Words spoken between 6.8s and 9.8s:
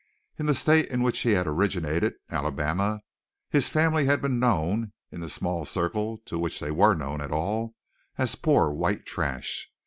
known at all, as poor white trash.